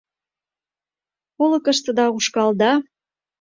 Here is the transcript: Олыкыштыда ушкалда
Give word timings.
Олыкыштыда 1.43 2.05
ушкалда 2.17 2.71